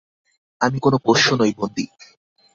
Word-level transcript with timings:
আমি 0.61 0.77
কোনো 0.79 0.97
পোষ্য 0.97 1.27
নই, 1.33 1.51
বন্দী। 1.57 1.85